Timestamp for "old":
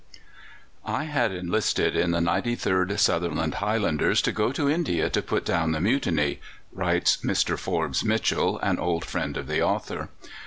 8.79-9.05